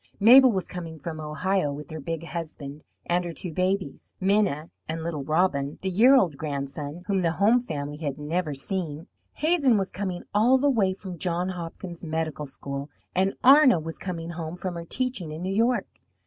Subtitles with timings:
[0.19, 5.03] Mabel was coming from Ohio with her big husband and her two babies, Minna and
[5.03, 9.91] little Robin, the year old grandson whom the home family had never seen; Hazen was
[9.91, 14.55] coming all the way from the Johns Hopkins Medical School, and Arna was coming home
[14.55, 15.85] from her teaching in New York.